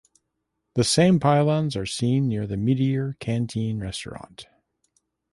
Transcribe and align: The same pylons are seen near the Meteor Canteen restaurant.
The 0.73 0.83
same 0.83 1.19
pylons 1.19 1.75
are 1.75 1.85
seen 1.85 2.27
near 2.27 2.47
the 2.47 2.57
Meteor 2.57 3.17
Canteen 3.19 3.77
restaurant. 3.79 4.47